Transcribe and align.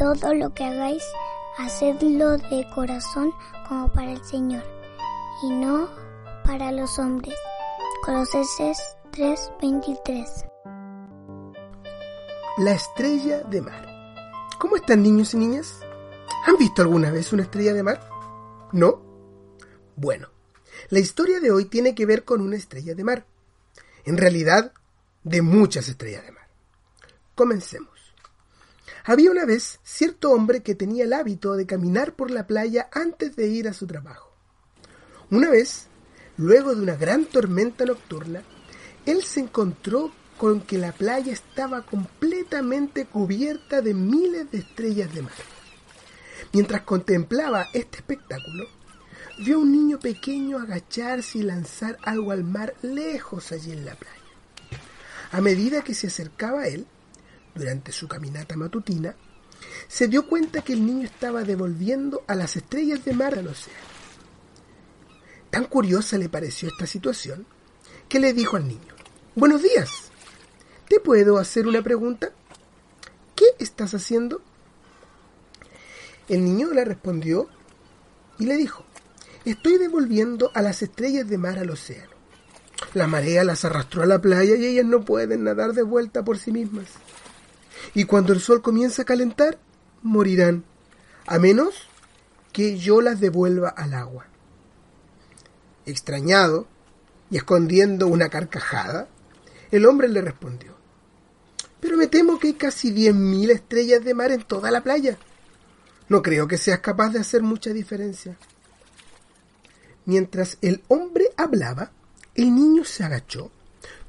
Todo 0.00 0.32
lo 0.32 0.54
que 0.54 0.64
hagáis, 0.64 1.02
hacedlo 1.58 2.38
de 2.38 2.66
corazón 2.74 3.34
como 3.68 3.92
para 3.92 4.12
el 4.12 4.24
Señor 4.24 4.64
y 5.42 5.50
no 5.50 5.90
para 6.42 6.72
los 6.72 6.98
hombres. 6.98 7.34
Colosenses 8.02 8.78
3:23 9.12 10.46
La 12.56 12.72
estrella 12.72 13.42
de 13.42 13.60
mar. 13.60 13.86
¿Cómo 14.58 14.76
están 14.76 15.02
niños 15.02 15.34
y 15.34 15.36
niñas? 15.36 15.80
¿Han 16.46 16.56
visto 16.56 16.80
alguna 16.80 17.10
vez 17.10 17.34
una 17.34 17.42
estrella 17.42 17.74
de 17.74 17.82
mar? 17.82 18.00
¿No? 18.72 19.02
Bueno, 19.96 20.28
la 20.88 21.00
historia 21.00 21.40
de 21.40 21.50
hoy 21.50 21.66
tiene 21.66 21.94
que 21.94 22.06
ver 22.06 22.24
con 22.24 22.40
una 22.40 22.56
estrella 22.56 22.94
de 22.94 23.04
mar. 23.04 23.26
En 24.06 24.16
realidad, 24.16 24.72
de 25.24 25.42
muchas 25.42 25.88
estrellas 25.88 26.24
de 26.24 26.32
mar. 26.32 26.48
Comencemos. 27.34 27.89
Había 29.04 29.30
una 29.30 29.44
vez 29.44 29.80
cierto 29.82 30.30
hombre 30.30 30.62
que 30.62 30.74
tenía 30.74 31.04
el 31.04 31.12
hábito 31.12 31.54
de 31.56 31.66
caminar 31.66 32.14
por 32.14 32.30
la 32.30 32.46
playa 32.46 32.88
antes 32.92 33.36
de 33.36 33.48
ir 33.48 33.68
a 33.68 33.72
su 33.72 33.86
trabajo. 33.86 34.32
Una 35.30 35.50
vez, 35.50 35.86
luego 36.36 36.74
de 36.74 36.82
una 36.82 36.96
gran 36.96 37.24
tormenta 37.24 37.84
nocturna, 37.84 38.42
él 39.06 39.22
se 39.22 39.40
encontró 39.40 40.12
con 40.36 40.60
que 40.62 40.78
la 40.78 40.92
playa 40.92 41.32
estaba 41.32 41.82
completamente 41.82 43.04
cubierta 43.04 43.82
de 43.82 43.94
miles 43.94 44.50
de 44.50 44.58
estrellas 44.58 45.12
de 45.14 45.22
mar. 45.22 45.32
Mientras 46.52 46.82
contemplaba 46.82 47.66
este 47.72 47.98
espectáculo, 47.98 48.64
vio 49.38 49.56
a 49.56 49.58
un 49.60 49.70
niño 49.70 49.98
pequeño 49.98 50.58
agacharse 50.58 51.38
y 51.38 51.42
lanzar 51.42 51.98
algo 52.02 52.32
al 52.32 52.44
mar 52.44 52.74
lejos 52.82 53.52
allí 53.52 53.72
en 53.72 53.84
la 53.84 53.94
playa. 53.94 54.16
A 55.32 55.40
medida 55.40 55.82
que 55.82 55.94
se 55.94 56.08
acercaba 56.08 56.62
a 56.62 56.68
él, 56.68 56.86
durante 57.54 57.92
su 57.92 58.08
caminata 58.08 58.56
matutina, 58.56 59.14
se 59.88 60.08
dio 60.08 60.26
cuenta 60.26 60.62
que 60.62 60.72
el 60.72 60.84
niño 60.84 61.04
estaba 61.04 61.42
devolviendo 61.42 62.22
a 62.26 62.34
las 62.34 62.56
estrellas 62.56 63.04
de 63.04 63.12
mar 63.12 63.38
al 63.38 63.48
océano. 63.48 63.80
Tan 65.50 65.64
curiosa 65.64 66.16
le 66.16 66.28
pareció 66.28 66.68
esta 66.68 66.86
situación 66.86 67.46
que 68.08 68.20
le 68.20 68.32
dijo 68.32 68.56
al 68.56 68.68
niño, 68.68 68.94
Buenos 69.34 69.62
días, 69.62 70.10
¿te 70.88 71.00
puedo 71.00 71.38
hacer 71.38 71.66
una 71.66 71.82
pregunta? 71.82 72.32
¿Qué 73.34 73.46
estás 73.58 73.94
haciendo? 73.94 74.42
El 76.28 76.44
niño 76.44 76.68
le 76.72 76.84
respondió 76.84 77.48
y 78.38 78.46
le 78.46 78.56
dijo, 78.56 78.84
Estoy 79.44 79.78
devolviendo 79.78 80.50
a 80.54 80.62
las 80.62 80.82
estrellas 80.82 81.28
de 81.28 81.38
mar 81.38 81.58
al 81.58 81.70
océano. 81.70 82.10
La 82.94 83.06
marea 83.06 83.42
las 83.44 83.64
arrastró 83.64 84.02
a 84.02 84.06
la 84.06 84.20
playa 84.20 84.54
y 84.56 84.66
ellas 84.66 84.84
no 84.84 85.04
pueden 85.04 85.44
nadar 85.44 85.72
de 85.72 85.82
vuelta 85.82 86.24
por 86.24 86.38
sí 86.38 86.52
mismas 86.52 86.86
y 87.94 88.04
cuando 88.04 88.32
el 88.32 88.40
sol 88.40 88.62
comienza 88.62 89.02
a 89.02 89.04
calentar, 89.04 89.58
morirán, 90.02 90.64
a 91.26 91.38
menos 91.38 91.88
que 92.52 92.78
yo 92.78 93.00
las 93.00 93.20
devuelva 93.20 93.68
al 93.68 93.94
agua. 93.94 94.26
Extrañado 95.86 96.66
y 97.30 97.36
escondiendo 97.36 98.06
una 98.06 98.28
carcajada, 98.28 99.08
el 99.70 99.86
hombre 99.86 100.08
le 100.08 100.20
respondió, 100.20 100.74
pero 101.80 101.96
me 101.96 102.08
temo 102.08 102.38
que 102.38 102.48
hay 102.48 102.54
casi 102.54 102.90
diez 102.90 103.14
mil 103.14 103.50
estrellas 103.50 104.04
de 104.04 104.14
mar 104.14 104.30
en 104.32 104.42
toda 104.42 104.70
la 104.70 104.82
playa. 104.82 105.18
No 106.08 106.22
creo 106.22 106.48
que 106.48 106.58
seas 106.58 106.80
capaz 106.80 107.10
de 107.10 107.20
hacer 107.20 107.42
mucha 107.42 107.70
diferencia. 107.70 108.36
Mientras 110.04 110.58
el 110.60 110.82
hombre 110.88 111.32
hablaba, 111.36 111.92
el 112.34 112.54
niño 112.54 112.84
se 112.84 113.04
agachó, 113.04 113.50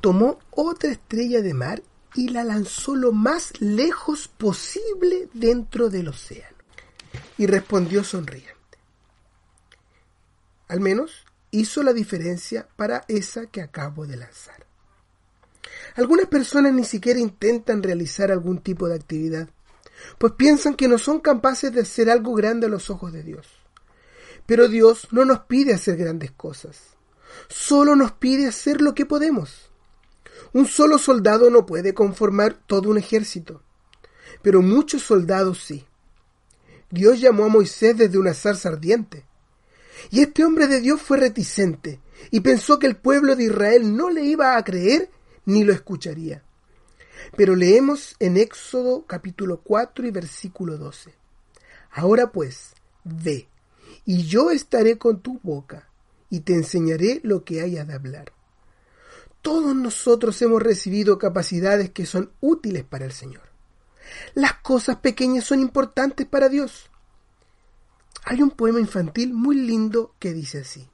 tomó 0.00 0.38
otra 0.50 0.90
estrella 0.90 1.40
de 1.40 1.54
mar 1.54 1.82
y 2.14 2.28
la 2.28 2.44
lanzó 2.44 2.94
lo 2.94 3.12
más 3.12 3.60
lejos 3.60 4.28
posible 4.28 5.28
dentro 5.32 5.90
del 5.90 6.08
océano. 6.08 6.56
Y 7.38 7.46
respondió 7.46 8.04
sonriente. 8.04 8.54
Al 10.68 10.80
menos 10.80 11.24
hizo 11.50 11.82
la 11.82 11.92
diferencia 11.92 12.68
para 12.76 13.04
esa 13.08 13.46
que 13.46 13.60
acabo 13.60 14.06
de 14.06 14.16
lanzar. 14.16 14.66
Algunas 15.96 16.26
personas 16.26 16.72
ni 16.72 16.84
siquiera 16.84 17.20
intentan 17.20 17.82
realizar 17.82 18.32
algún 18.32 18.58
tipo 18.58 18.88
de 18.88 18.96
actividad, 18.96 19.48
pues 20.18 20.32
piensan 20.32 20.74
que 20.74 20.88
no 20.88 20.98
son 20.98 21.20
capaces 21.20 21.72
de 21.72 21.82
hacer 21.82 22.10
algo 22.10 22.34
grande 22.34 22.66
a 22.66 22.70
los 22.70 22.90
ojos 22.90 23.12
de 23.12 23.22
Dios. 23.22 23.46
Pero 24.46 24.68
Dios 24.68 25.08
no 25.12 25.24
nos 25.24 25.40
pide 25.40 25.74
hacer 25.74 25.96
grandes 25.96 26.32
cosas, 26.32 26.96
solo 27.48 27.94
nos 27.96 28.12
pide 28.12 28.48
hacer 28.48 28.80
lo 28.80 28.94
que 28.94 29.06
podemos. 29.06 29.70
Un 30.54 30.66
solo 30.66 30.98
soldado 30.98 31.50
no 31.50 31.66
puede 31.66 31.94
conformar 31.94 32.54
todo 32.54 32.88
un 32.88 32.96
ejército, 32.96 33.60
pero 34.40 34.62
muchos 34.62 35.02
soldados 35.02 35.64
sí. 35.64 35.84
Dios 36.90 37.20
llamó 37.20 37.46
a 37.46 37.48
Moisés 37.48 37.96
desde 37.96 38.18
una 38.18 38.34
zarza 38.34 38.68
ardiente. 38.68 39.26
Y 40.12 40.20
este 40.20 40.44
hombre 40.44 40.68
de 40.68 40.80
Dios 40.80 41.02
fue 41.02 41.18
reticente 41.18 42.00
y 42.30 42.38
pensó 42.38 42.78
que 42.78 42.86
el 42.86 42.94
pueblo 42.94 43.34
de 43.34 43.44
Israel 43.44 43.96
no 43.96 44.10
le 44.10 44.22
iba 44.22 44.56
a 44.56 44.62
creer 44.62 45.10
ni 45.44 45.64
lo 45.64 45.72
escucharía. 45.72 46.44
Pero 47.36 47.56
leemos 47.56 48.14
en 48.20 48.36
Éxodo 48.36 49.06
capítulo 49.06 49.60
4 49.60 50.06
y 50.06 50.12
versículo 50.12 50.78
12. 50.78 51.14
Ahora 51.90 52.30
pues, 52.30 52.74
ve, 53.02 53.48
y 54.04 54.22
yo 54.22 54.52
estaré 54.52 54.98
con 54.98 55.20
tu 55.20 55.40
boca, 55.42 55.88
y 56.30 56.40
te 56.40 56.54
enseñaré 56.54 57.20
lo 57.24 57.44
que 57.44 57.60
haya 57.60 57.84
de 57.84 57.94
hablar. 57.94 58.32
Todos 59.44 59.76
nosotros 59.76 60.40
hemos 60.40 60.62
recibido 60.62 61.18
capacidades 61.18 61.90
que 61.90 62.06
son 62.06 62.32
útiles 62.40 62.82
para 62.82 63.04
el 63.04 63.12
Señor. 63.12 63.42
Las 64.32 64.54
cosas 64.54 64.96
pequeñas 64.96 65.44
son 65.44 65.60
importantes 65.60 66.26
para 66.26 66.48
Dios. 66.48 66.88
Hay 68.24 68.40
un 68.40 68.50
poema 68.52 68.80
infantil 68.80 69.34
muy 69.34 69.56
lindo 69.56 70.14
que 70.18 70.32
dice 70.32 70.60
así. 70.60 70.88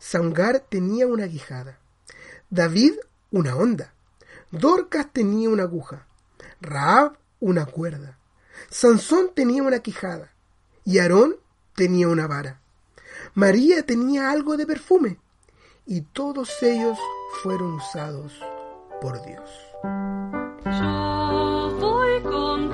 Sangar 0.00 0.66
tenía 0.68 1.06
una 1.06 1.26
guijada, 1.26 1.78
David 2.50 2.94
una 3.30 3.54
onda, 3.54 3.94
Dorcas 4.50 5.12
tenía 5.12 5.48
una 5.48 5.62
aguja, 5.62 6.08
Raab 6.60 7.18
una 7.38 7.66
cuerda, 7.66 8.18
Sansón 8.68 9.30
tenía 9.32 9.62
una 9.62 9.78
quijada 9.78 10.32
y 10.84 10.98
Aarón 10.98 11.36
tenía 11.76 12.08
una 12.08 12.26
vara. 12.26 12.60
María 13.34 13.86
tenía 13.86 14.28
algo 14.28 14.56
de 14.56 14.66
perfume 14.66 15.20
y 15.88 16.02
todos 16.02 16.62
ellos 16.62 16.98
fueron 17.42 17.72
usados 17.74 18.32
por 19.00 19.24
Dios. 19.24 19.50
Yo 20.66 22.20
con 22.30 22.70